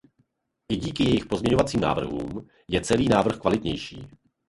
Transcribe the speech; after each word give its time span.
I 0.71 0.75
díky 0.77 1.03
jejich 1.03 1.25
pozměňovacím 1.25 1.79
návrhům 1.81 2.47
je 2.67 2.81
celý 2.81 3.09
návrh 3.09 3.39
kvalitnější. 3.39 4.07